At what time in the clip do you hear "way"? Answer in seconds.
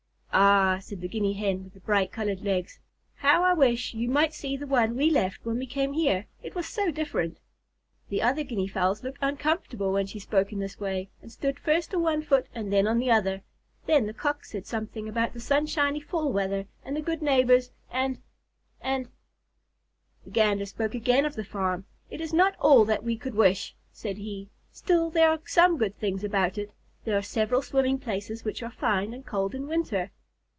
10.79-11.09